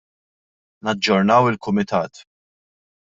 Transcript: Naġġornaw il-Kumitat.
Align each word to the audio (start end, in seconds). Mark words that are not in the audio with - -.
Naġġornaw 0.83 1.43
il-Kumitat. 1.49 2.13